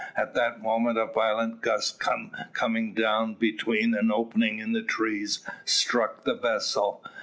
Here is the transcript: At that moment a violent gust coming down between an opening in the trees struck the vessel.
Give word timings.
At 0.15 0.33
that 0.33 0.59
moment 0.63 0.97
a 0.97 1.05
violent 1.05 1.61
gust 1.61 2.01
coming 2.53 2.95
down 2.95 3.35
between 3.35 3.93
an 3.93 4.11
opening 4.11 4.57
in 4.57 4.71
the 4.71 4.81
trees 4.81 5.47
struck 5.63 6.23
the 6.23 6.33
vessel. 6.33 7.05